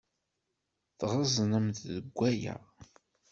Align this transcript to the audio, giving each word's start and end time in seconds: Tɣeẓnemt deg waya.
Tɣeẓnemt 0.99 1.79
deg 2.03 2.07
waya. 2.15 2.55